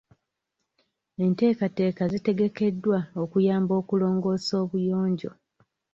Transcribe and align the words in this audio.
Enteekateeka 1.23 2.03
zitegekeddwa 2.13 2.99
okuyamba 3.23 3.73
okulongoosa 3.81 4.53
obuyonjo. 4.63 5.31